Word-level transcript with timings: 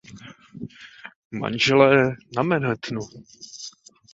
Manželé 1.39 1.87
na 2.35 2.41
Manhattanu. 2.49 3.03